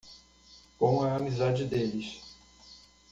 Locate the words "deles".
1.65-2.23